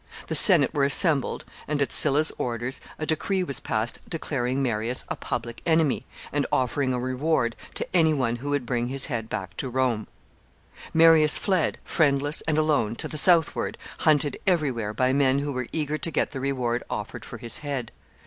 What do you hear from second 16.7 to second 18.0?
offered for his head.